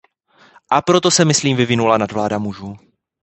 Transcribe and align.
A 0.71 0.81
proto 0.81 1.11
se 1.11 1.25
myslím 1.25 1.57
vyvinula 1.57 1.97
nadvláda 1.97 2.37
mužů. 2.37 2.77